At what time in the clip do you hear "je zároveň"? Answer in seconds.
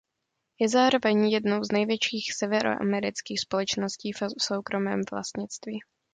0.59-1.25